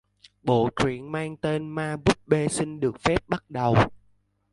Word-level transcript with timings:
Bộ 0.43 0.69
truyện 0.75 1.11
mang 1.11 1.37
tên 1.37 1.69
ma 1.69 1.97
búp 1.97 2.17
bê 2.27 2.47
xin 2.47 2.79
được 2.79 2.99
phép 3.01 3.23
bắt 3.27 3.49
đầu 3.49 3.75